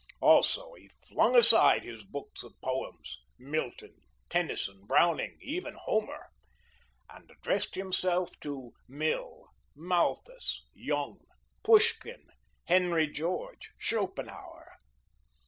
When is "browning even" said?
4.87-5.75